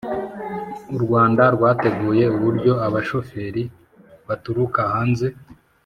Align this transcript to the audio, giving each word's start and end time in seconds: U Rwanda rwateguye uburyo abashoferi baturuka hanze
U 0.95 0.97
Rwanda 1.03 1.43
rwateguye 1.55 2.23
uburyo 2.37 2.73
abashoferi 2.87 3.63
baturuka 4.27 4.79
hanze 4.93 5.27